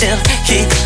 [0.00, 0.79] still keep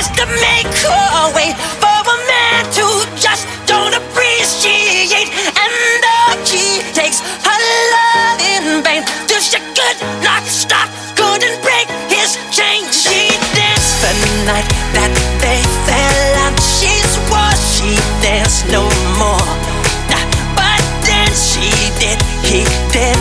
[0.00, 2.86] just to make a way for a man to
[3.20, 5.28] just don't appreciate.
[5.60, 7.60] And though she takes her
[7.92, 10.88] love in vain, till she could not stop,
[11.20, 12.88] couldn't break his chain.
[12.88, 14.14] She danced the
[14.48, 15.12] night that
[15.44, 16.56] they fell out.
[16.56, 17.92] She swore she
[18.24, 18.88] danced no
[19.20, 19.52] more,
[20.56, 21.68] but then she
[22.00, 22.16] did.
[22.40, 23.20] He did